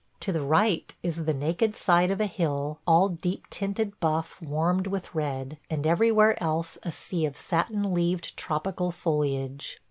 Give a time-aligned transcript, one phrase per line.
[0.21, 4.87] To the right is the naked side of a hill all deep tinted buff warmed
[4.87, 9.79] with red, and everywhere else a sea of satin leaved tropical foliage.